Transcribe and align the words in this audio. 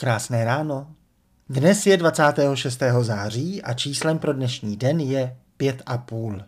Krásné 0.00 0.44
ráno. 0.44 0.86
Dnes 1.48 1.86
je 1.86 1.96
26. 1.96 2.82
září 3.00 3.62
a 3.62 3.74
číslem 3.74 4.18
pro 4.18 4.32
dnešní 4.32 4.76
den 4.76 5.00
je 5.00 5.36
5,5. 5.60 6.44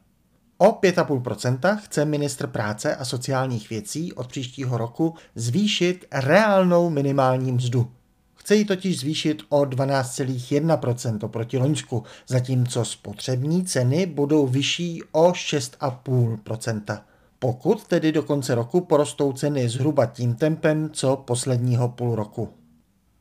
O 0.58 0.72
5,5% 0.72 1.76
chce 1.76 2.04
ministr 2.04 2.46
práce 2.46 2.96
a 2.96 3.04
sociálních 3.04 3.70
věcí 3.70 4.12
od 4.12 4.26
příštího 4.26 4.78
roku 4.78 5.14
zvýšit 5.34 6.06
reálnou 6.12 6.90
minimální 6.90 7.52
mzdu. 7.52 7.92
Chce 8.34 8.56
ji 8.56 8.64
totiž 8.64 9.00
zvýšit 9.00 9.42
o 9.48 9.60
12,1% 9.60 11.28
proti 11.28 11.58
Loňsku, 11.58 12.02
zatímco 12.28 12.84
spotřební 12.84 13.64
ceny 13.64 14.06
budou 14.06 14.46
vyšší 14.46 15.02
o 15.12 15.30
6,5%. 15.30 17.00
Pokud 17.38 17.86
tedy 17.86 18.12
do 18.12 18.22
konce 18.22 18.54
roku 18.54 18.80
porostou 18.80 19.32
ceny 19.32 19.68
zhruba 19.68 20.06
tím 20.06 20.34
tempem, 20.34 20.90
co 20.92 21.16
posledního 21.16 21.88
půl 21.88 22.14
roku. 22.14 22.59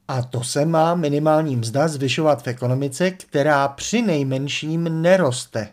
A 0.09 0.21
to 0.21 0.43
se 0.43 0.65
má 0.65 0.95
minimální 0.95 1.55
mzda 1.55 1.87
zvyšovat 1.87 2.43
v 2.43 2.47
ekonomice, 2.47 3.11
která 3.11 3.67
při 3.67 4.01
nejmenším 4.01 5.01
neroste. 5.01 5.67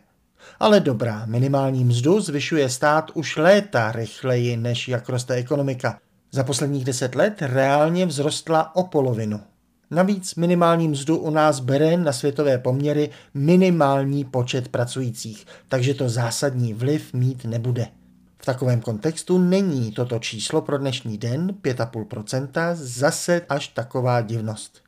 Ale 0.61 0.81
dobrá, 0.81 1.27
minimální 1.27 1.85
mzdu 1.85 2.21
zvyšuje 2.21 2.69
stát 2.69 3.11
už 3.15 3.37
léta 3.37 3.93
rychleji, 3.93 4.57
než 4.57 4.89
jak 4.89 5.09
roste 5.09 5.35
ekonomika. 5.35 5.99
Za 6.33 6.45
posledních 6.45 6.85
deset 6.85 7.15
let 7.15 7.35
reálně 7.41 8.07
vzrostla 8.07 8.77
o 8.77 8.83
polovinu. 8.83 9.41
Navíc 9.91 10.35
minimální 10.35 10.89
mzdu 10.89 11.19
u 11.19 11.31
nás 11.31 11.61
bere 11.61 11.97
na 11.97 12.13
světové 12.13 12.59
poměry 12.59 13.11
minimální 13.35 14.25
počet 14.25 14.69
pracujících, 14.69 15.47
takže 15.69 15.95
to 15.95 16.09
zásadní 16.09 16.75
vliv 16.75 17.13
mít 17.13 17.45
nebude. 17.45 17.87
V 18.39 18.45
takovém 18.45 18.81
kontextu 18.81 19.39
není 19.39 19.93
toto 19.93 20.19
číslo 20.19 20.63
pro 20.63 20.79
dnešní 20.79 21.19
den 21.19 21.55
5,5% 21.63 22.75
zase 22.75 23.43
až 23.49 23.69
taková 23.69 24.21
divnost. 24.21 24.83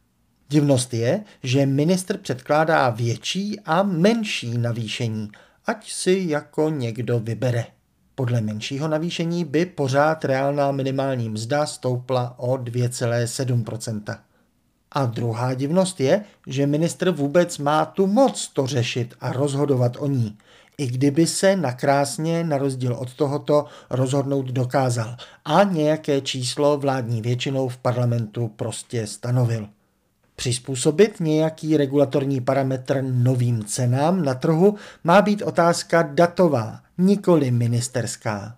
Divnost 0.49 0.95
je, 0.95 1.25
že 1.43 1.67
ministr 1.67 2.19
předkládá 2.19 2.91
větší 2.91 3.61
a 3.65 3.83
menší 3.83 4.59
navýšení, 4.59 5.31
ať 5.67 5.93
si 5.93 6.25
jako 6.29 6.71
někdo 6.71 7.21
vybere. 7.21 7.67
Podle 8.15 8.41
menšího 8.41 8.89
navýšení 8.89 9.45
by 9.45 9.67
pořád 9.67 10.25
reálná 10.25 10.73
minimální 10.73 11.29
mzda 11.29 11.67
stoupla 11.67 12.35
o 12.39 12.55
2,7%. 12.55 14.19
A 14.93 15.07
druhá 15.07 15.55
divnost 15.55 16.01
je, 16.01 16.25
že 16.47 16.67
ministr 16.67 17.11
vůbec 17.11 17.59
má 17.59 17.85
tu 17.85 18.07
moc 18.07 18.49
to 18.49 18.67
řešit 18.67 19.15
a 19.21 19.33
rozhodovat 19.33 19.97
o 19.99 20.07
ní 20.07 20.39
i 20.79 20.87
kdyby 20.87 21.27
se 21.27 21.57
nakrásně 21.57 22.45
na 22.45 22.59
rozdíl 22.59 22.93
od 22.95 23.15
tohoto 23.15 23.65
rozhodnout 23.91 24.47
dokázal 24.47 25.17
a 25.45 25.63
nějaké 25.63 26.21
číslo 26.21 26.79
vládní 26.79 27.23
většinou 27.23 27.69
v 27.69 27.77
parlamentu 27.77 28.49
prostě 28.57 29.07
stanovil. 29.07 29.69
Přizpůsobit 30.37 31.21
nějaký 31.21 31.77
regulatorní 31.77 32.41
parametr 32.41 33.03
novým 33.03 33.65
cenám 33.65 34.25
na 34.25 34.35
trhu 34.35 34.75
má 35.05 35.23
být 35.23 35.43
otázka 35.43 36.03
datová, 36.03 36.81
nikoli 36.99 37.51
ministerská. 37.51 38.57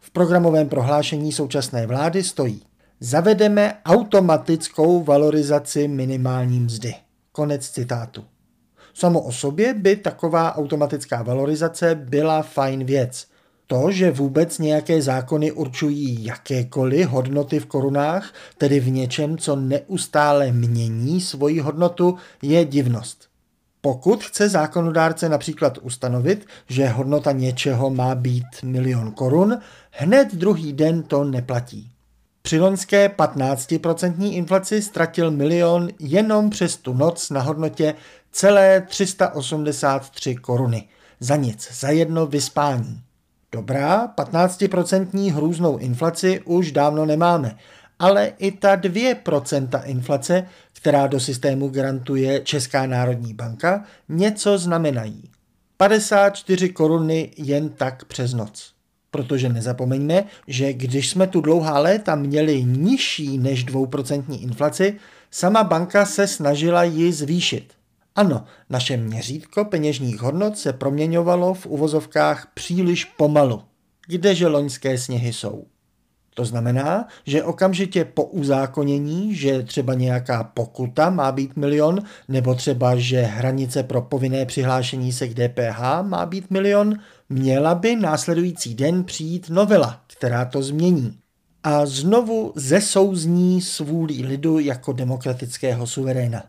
V 0.00 0.10
programovém 0.10 0.68
prohlášení 0.68 1.32
současné 1.32 1.86
vlády 1.86 2.22
stojí 2.22 2.62
Zavedeme 3.02 3.74
automatickou 3.84 5.02
valorizaci 5.04 5.88
minimální 5.88 6.60
mzdy. 6.60 6.94
Konec 7.32 7.68
citátu. 7.68 8.24
Samo 8.94 9.20
o 9.20 9.32
sobě 9.32 9.74
by 9.74 9.96
taková 9.96 10.56
automatická 10.56 11.22
valorizace 11.22 11.94
byla 11.94 12.42
fajn 12.42 12.84
věc. 12.84 13.26
To, 13.66 13.90
že 13.90 14.10
vůbec 14.10 14.58
nějaké 14.58 15.02
zákony 15.02 15.52
určují 15.52 16.24
jakékoliv 16.24 17.08
hodnoty 17.08 17.60
v 17.60 17.66
korunách, 17.66 18.34
tedy 18.58 18.80
v 18.80 18.90
něčem, 18.90 19.38
co 19.38 19.56
neustále 19.56 20.52
mění 20.52 21.20
svoji 21.20 21.60
hodnotu, 21.60 22.16
je 22.42 22.64
divnost. 22.64 23.28
Pokud 23.80 24.24
chce 24.24 24.48
zákonodárce 24.48 25.28
například 25.28 25.78
ustanovit, 25.78 26.46
že 26.68 26.88
hodnota 26.88 27.32
něčeho 27.32 27.90
má 27.90 28.14
být 28.14 28.46
milion 28.62 29.12
korun, 29.12 29.58
hned 29.90 30.34
druhý 30.34 30.72
den 30.72 31.02
to 31.02 31.24
neplatí. 31.24 31.90
Při 32.42 32.60
loňské 32.60 33.08
15% 33.08 34.32
inflaci 34.32 34.82
ztratil 34.82 35.30
milion 35.30 35.88
jenom 35.98 36.50
přes 36.50 36.76
tu 36.76 36.94
noc 36.94 37.30
na 37.30 37.40
hodnotě 37.40 37.94
celé 38.32 38.80
383 38.80 40.34
koruny. 40.34 40.88
Za 41.20 41.36
nic, 41.36 41.68
za 41.72 41.88
jedno 41.88 42.26
vyspání. 42.26 43.00
Dobrá, 43.52 44.08
15% 44.08 45.32
hrůznou 45.32 45.78
inflaci 45.78 46.40
už 46.44 46.72
dávno 46.72 47.06
nemáme, 47.06 47.56
ale 47.98 48.32
i 48.38 48.52
ta 48.52 48.76
2% 48.76 49.82
inflace, 49.84 50.46
která 50.72 51.06
do 51.06 51.20
systému 51.20 51.68
garantuje 51.68 52.40
Česká 52.40 52.86
národní 52.86 53.34
banka, 53.34 53.84
něco 54.08 54.58
znamenají. 54.58 55.30
54 55.76 56.68
koruny 56.68 57.32
jen 57.36 57.68
tak 57.68 58.04
přes 58.04 58.34
noc. 58.34 58.72
Protože 59.10 59.48
nezapomeňme, 59.48 60.24
že 60.46 60.72
když 60.72 61.10
jsme 61.10 61.26
tu 61.26 61.40
dlouhá 61.40 61.78
léta 61.78 62.14
měli 62.14 62.64
nižší 62.64 63.38
než 63.38 63.66
2% 63.66 64.42
inflaci, 64.42 64.96
sama 65.30 65.64
banka 65.64 66.06
se 66.06 66.26
snažila 66.26 66.84
ji 66.84 67.12
zvýšit. 67.12 67.72
Ano, 68.16 68.44
naše 68.70 68.96
měřítko 68.96 69.64
peněžních 69.64 70.20
hodnot 70.20 70.58
se 70.58 70.72
proměňovalo 70.72 71.54
v 71.54 71.66
uvozovkách 71.66 72.50
příliš 72.54 73.04
pomalu, 73.04 73.62
kdeže 74.06 74.46
loňské 74.46 74.98
sněhy 74.98 75.32
jsou. 75.32 75.66
To 76.40 76.44
znamená, 76.44 77.08
že 77.26 77.44
okamžitě 77.44 78.04
po 78.04 78.24
uzákonění, 78.24 79.34
že 79.34 79.62
třeba 79.62 79.94
nějaká 79.94 80.44
pokuta 80.44 81.10
má 81.10 81.32
být 81.32 81.56
milion, 81.56 82.02
nebo 82.28 82.54
třeba, 82.54 82.96
že 82.96 83.22
hranice 83.22 83.82
pro 83.82 84.02
povinné 84.02 84.46
přihlášení 84.46 85.12
se 85.12 85.28
k 85.28 85.34
DPH 85.34 85.80
má 86.02 86.26
být 86.26 86.50
milion, 86.50 86.94
měla 87.28 87.74
by 87.74 87.96
následující 87.96 88.74
den 88.74 89.04
přijít 89.04 89.50
novela, 89.50 90.00
která 90.06 90.44
to 90.44 90.62
změní. 90.62 91.18
A 91.62 91.86
znovu 91.86 92.52
zesouzní 92.56 93.60
svůlí 93.60 94.26
lidu 94.26 94.58
jako 94.58 94.92
demokratického 94.92 95.86
suveréna. 95.86 96.42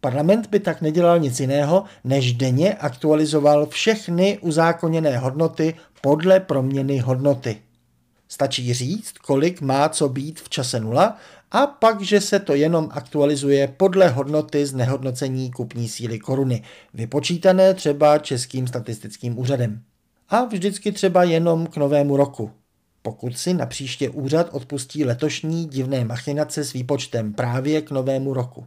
Parlament 0.00 0.46
by 0.50 0.60
tak 0.60 0.80
nedělal 0.80 1.18
nic 1.18 1.40
jiného, 1.40 1.84
než 2.04 2.32
denně 2.32 2.74
aktualizoval 2.74 3.66
všechny 3.66 4.38
uzákoněné 4.38 5.18
hodnoty 5.18 5.74
podle 6.00 6.40
proměny 6.40 6.98
hodnoty. 6.98 7.65
Stačí 8.28 8.74
říct, 8.74 9.18
kolik 9.18 9.60
má 9.60 9.88
co 9.88 10.08
být 10.08 10.40
v 10.40 10.48
čase 10.48 10.80
nula 10.80 11.16
a 11.50 11.66
pak, 11.66 12.00
že 12.00 12.20
se 12.20 12.38
to 12.38 12.54
jenom 12.54 12.88
aktualizuje 12.90 13.68
podle 13.68 14.08
hodnoty 14.08 14.66
znehodnocení 14.66 15.50
kupní 15.50 15.88
síly 15.88 16.18
koruny, 16.18 16.62
vypočítané 16.94 17.74
třeba 17.74 18.18
Českým 18.18 18.66
statistickým 18.66 19.38
úřadem. 19.38 19.82
A 20.28 20.44
vždycky 20.44 20.92
třeba 20.92 21.24
jenom 21.24 21.66
k 21.66 21.76
novému 21.76 22.16
roku. 22.16 22.50
Pokud 23.02 23.38
si 23.38 23.54
na 23.54 23.66
příště 23.66 24.10
úřad 24.10 24.48
odpustí 24.52 25.04
letošní 25.04 25.66
divné 25.66 26.04
machinace 26.04 26.64
s 26.64 26.72
výpočtem 26.72 27.32
právě 27.32 27.82
k 27.82 27.90
novému 27.90 28.34
roku. 28.34 28.66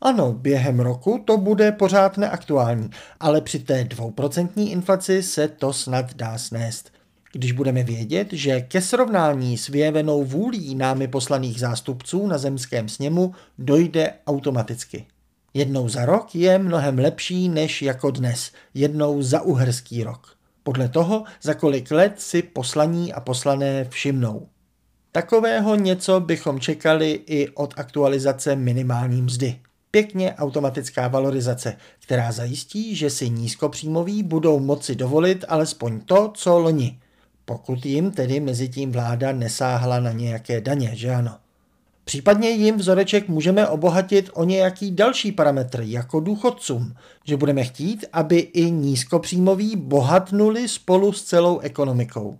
Ano, 0.00 0.32
během 0.32 0.80
roku 0.80 1.22
to 1.24 1.36
bude 1.36 1.72
pořád 1.72 2.16
neaktuální, 2.16 2.90
ale 3.20 3.40
při 3.40 3.58
té 3.58 3.84
dvouprocentní 3.84 4.72
inflaci 4.72 5.22
se 5.22 5.48
to 5.48 5.72
snad 5.72 6.14
dá 6.14 6.38
snést. 6.38 6.99
Když 7.32 7.52
budeme 7.52 7.82
vědět, 7.82 8.28
že 8.32 8.60
ke 8.60 8.80
srovnání 8.80 9.58
s 9.58 9.68
vyjevenou 9.68 10.24
vůlí 10.24 10.74
námi 10.74 11.08
poslaných 11.08 11.60
zástupců 11.60 12.26
na 12.26 12.38
zemském 12.38 12.88
sněmu 12.88 13.34
dojde 13.58 14.12
automaticky. 14.26 15.06
Jednou 15.54 15.88
za 15.88 16.04
rok 16.04 16.34
je 16.34 16.58
mnohem 16.58 16.98
lepší 16.98 17.48
než 17.48 17.82
jako 17.82 18.10
dnes, 18.10 18.52
jednou 18.74 19.22
za 19.22 19.40
uherský 19.40 20.04
rok. 20.04 20.36
Podle 20.62 20.88
toho, 20.88 21.24
za 21.42 21.54
kolik 21.54 21.90
let 21.90 22.12
si 22.16 22.42
poslaní 22.42 23.12
a 23.12 23.20
poslané 23.20 23.84
všimnou. 23.84 24.48
Takového 25.12 25.76
něco 25.76 26.20
bychom 26.20 26.60
čekali 26.60 27.20
i 27.26 27.48
od 27.48 27.74
aktualizace 27.76 28.56
minimální 28.56 29.22
mzdy. 29.22 29.60
Pěkně 29.90 30.34
automatická 30.34 31.08
valorizace, 31.08 31.76
která 32.00 32.32
zajistí, 32.32 32.96
že 32.96 33.10
si 33.10 33.30
nízkopříjmoví 33.30 34.22
budou 34.22 34.60
moci 34.60 34.94
dovolit 34.94 35.44
alespoň 35.48 36.00
to, 36.00 36.30
co 36.34 36.58
loni. 36.58 36.98
Pokud 37.50 37.86
jim 37.86 38.10
tedy 38.10 38.40
mezi 38.40 38.68
tím 38.68 38.92
vláda 38.92 39.32
nesáhla 39.32 40.00
na 40.00 40.12
nějaké 40.12 40.60
daně, 40.60 40.90
že 40.94 41.14
ano. 41.14 41.36
Případně 42.04 42.50
jim 42.50 42.76
vzoreček 42.76 43.28
můžeme 43.28 43.68
obohatit 43.68 44.30
o 44.34 44.44
nějaký 44.44 44.90
další 44.90 45.32
parametr, 45.32 45.80
jako 45.82 46.20
důchodcům, 46.20 46.94
že 47.24 47.36
budeme 47.36 47.64
chtít, 47.64 48.04
aby 48.12 48.38
i 48.38 48.70
nízkopříjmoví 48.70 49.76
bohatnuli 49.76 50.68
spolu 50.68 51.12
s 51.12 51.22
celou 51.22 51.58
ekonomikou 51.58 52.38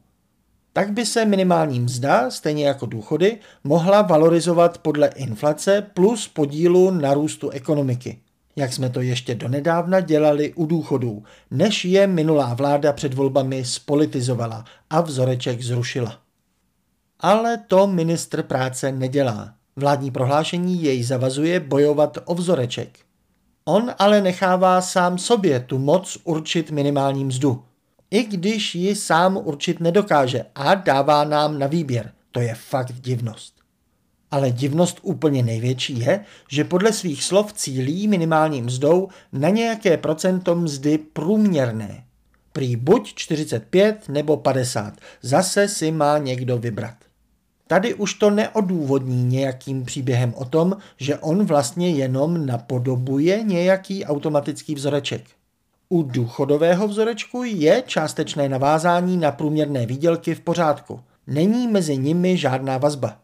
tak 0.73 0.93
by 0.93 1.07
se 1.07 1.25
minimální 1.25 1.81
mzda, 1.81 2.31
stejně 2.31 2.67
jako 2.67 2.87
důchody, 2.87 3.39
mohla 3.65 4.03
valorizovat 4.03 4.79
podle 4.79 5.09
inflace 5.09 5.87
plus 5.95 6.29
podílu 6.29 6.91
na 6.91 7.15
růstu 7.15 7.51
ekonomiky. 7.51 8.19
Jak 8.56 8.73
jsme 8.73 8.91
to 8.91 9.00
ještě 9.00 9.35
donedávna 9.35 10.00
dělali 10.00 10.52
u 10.52 10.67
důchodů, 10.67 11.25
než 11.50 11.85
je 11.85 12.06
minulá 12.06 12.55
vláda 12.55 12.93
před 12.93 13.14
volbami 13.14 13.64
spolitizovala 13.64 14.64
a 14.91 15.00
vzoreček 15.00 15.62
zrušila. 15.62 16.19
Ale 17.20 17.58
to 17.69 17.87
ministr 17.87 18.43
práce 18.43 18.93
nedělá. 18.93 19.55
Vládní 19.76 20.11
prohlášení 20.11 20.82
jej 20.82 21.02
zavazuje 21.02 21.61
bojovat 21.61 22.19
o 22.25 22.35
vzoreček. 22.35 22.99
On 23.64 23.91
ale 23.99 24.20
nechává 24.20 24.81
sám 24.81 25.19
sobě 25.19 25.61
tu 25.61 25.79
moc 25.79 26.19
určit 26.25 26.70
minimální 26.70 27.25
mzdu. 27.25 27.64
I 28.11 28.25
když 28.25 28.75
ji 28.75 28.96
sám 28.96 29.37
určit 29.37 29.81
nedokáže 29.81 30.44
a 30.55 30.75
dává 30.75 31.25
nám 31.25 31.58
na 31.58 31.67
výběr. 31.67 32.12
To 32.31 32.41
je 32.41 32.55
fakt 32.55 32.93
divnost. 32.93 33.60
Ale 34.31 34.50
divnost 34.50 34.99
úplně 35.03 35.43
největší 35.43 35.99
je, 35.99 36.25
že 36.49 36.65
podle 36.65 36.93
svých 36.93 37.25
slov 37.25 37.53
cílí 37.53 38.09
minimální 38.09 38.62
mzdou 38.62 39.09
na 39.32 39.49
nějaké 39.49 39.97
procento 39.97 40.55
mzdy 40.55 40.99
průměrné. 40.99 42.05
Prý 42.53 42.77
buď 42.77 43.15
45 43.15 44.09
nebo 44.09 44.37
50. 44.37 44.94
Zase 45.23 45.69
si 45.69 45.93
má 45.93 46.19
někdo 46.19 46.59
vybrat. 46.59 46.94
Tady 47.67 47.94
už 47.94 48.15
to 48.15 48.31
neodůvodní 48.31 49.25
nějakým 49.25 49.85
příběhem 49.85 50.35
o 50.37 50.44
tom, 50.44 50.77
že 50.97 51.19
on 51.19 51.44
vlastně 51.44 51.91
jenom 51.91 52.47
napodobuje 52.47 53.43
nějaký 53.43 54.05
automatický 54.05 54.75
vzoreček. 54.75 55.25
U 55.88 56.03
důchodového 56.03 56.88
vzorečku 56.88 57.43
je 57.44 57.82
částečné 57.87 58.49
navázání 58.49 59.17
na 59.17 59.32
průměrné 59.32 59.87
výdělky 59.87 60.35
v 60.35 60.41
pořádku. 60.41 61.00
Není 61.27 61.69
mezi 61.69 61.97
nimi 61.97 62.37
žádná 62.37 62.79
vazba. 62.79 63.17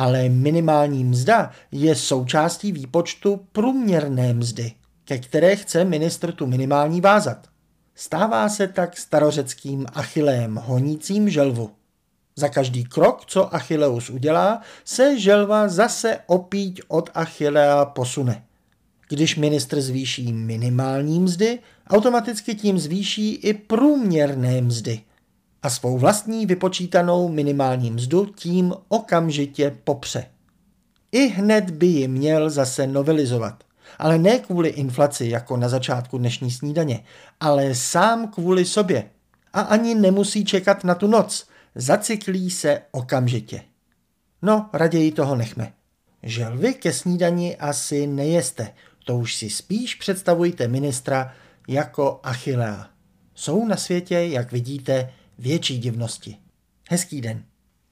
Ale 0.00 0.28
minimální 0.28 1.04
mzda 1.04 1.50
je 1.72 1.94
součástí 1.94 2.72
výpočtu 2.72 3.40
průměrné 3.52 4.34
mzdy, 4.34 4.72
ke 5.04 5.18
které 5.18 5.56
chce 5.56 5.84
ministr 5.84 6.32
tu 6.32 6.46
minimální 6.46 7.00
vázat. 7.00 7.46
Stává 7.94 8.48
se 8.48 8.68
tak 8.68 8.98
starořeckým 8.98 9.86
Achillem 9.94 10.60
honícím 10.64 11.30
želvu. 11.30 11.70
Za 12.36 12.48
každý 12.48 12.84
krok, 12.84 13.22
co 13.26 13.54
Achilleus 13.54 14.10
udělá, 14.10 14.60
se 14.84 15.18
želva 15.20 15.68
zase 15.68 16.18
opíť 16.26 16.82
od 16.88 17.10
Achillea 17.14 17.84
posune. 17.84 18.44
Když 19.08 19.36
ministr 19.36 19.80
zvýší 19.80 20.32
minimální 20.32 21.20
mzdy, 21.20 21.58
automaticky 21.88 22.54
tím 22.54 22.78
zvýší 22.78 23.34
i 23.34 23.54
průměrné 23.54 24.60
mzdy 24.60 25.00
a 25.62 25.70
svou 25.70 25.98
vlastní 25.98 26.46
vypočítanou 26.46 27.28
minimální 27.28 27.90
mzdu 27.90 28.26
tím 28.26 28.74
okamžitě 28.88 29.76
popře. 29.84 30.26
I 31.12 31.28
hned 31.28 31.70
by 31.70 31.86
ji 31.86 32.08
měl 32.08 32.50
zase 32.50 32.86
novelizovat. 32.86 33.64
Ale 33.98 34.18
ne 34.18 34.38
kvůli 34.38 34.68
inflaci 34.68 35.26
jako 35.26 35.56
na 35.56 35.68
začátku 35.68 36.18
dnešní 36.18 36.50
snídaně, 36.50 37.04
ale 37.40 37.74
sám 37.74 38.28
kvůli 38.28 38.64
sobě. 38.64 39.10
A 39.52 39.60
ani 39.60 39.94
nemusí 39.94 40.44
čekat 40.44 40.84
na 40.84 40.94
tu 40.94 41.06
noc, 41.06 41.46
zacyklí 41.74 42.50
se 42.50 42.82
okamžitě. 42.90 43.62
No, 44.42 44.70
raději 44.72 45.12
toho 45.12 45.36
nechme. 45.36 45.72
Želvy 46.22 46.74
ke 46.74 46.92
snídani 46.92 47.56
asi 47.56 48.06
nejeste, 48.06 48.72
to 49.04 49.16
už 49.16 49.36
si 49.36 49.50
spíš 49.50 49.94
představujte 49.94 50.68
ministra 50.68 51.32
jako 51.68 52.20
Achillea. 52.22 52.86
Jsou 53.34 53.66
na 53.66 53.76
světě, 53.76 54.14
jak 54.14 54.52
vidíte, 54.52 55.12
větší 55.40 55.78
divnosti. 55.78 56.36
Hezký 56.90 57.20
den. 57.20 57.44